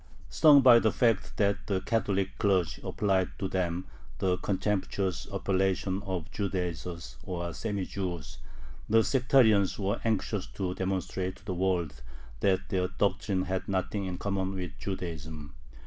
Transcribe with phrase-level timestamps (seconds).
[0.31, 3.85] Stung by the fact that the Catholic clergy applied to them
[4.17, 8.39] the contemptuous appellation of "Judaizers," or semi Jews,
[8.89, 12.01] the sectarians were anxious to demonstrate to the world
[12.39, 15.53] that their doctrine had nothing in common with Judaism.